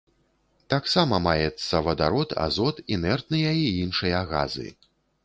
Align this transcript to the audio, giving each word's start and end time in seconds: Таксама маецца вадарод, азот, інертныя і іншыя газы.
Таксама 0.73 1.19
маецца 1.25 1.81
вадарод, 1.87 2.33
азот, 2.45 2.79
інертныя 2.97 3.53
і 3.59 3.69
іншыя 3.83 4.23
газы. 4.33 4.67